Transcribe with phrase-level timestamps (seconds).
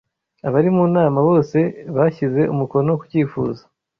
[0.47, 1.57] Abari mu nama bose
[1.95, 3.63] bashyize umukono ku cyifuzo.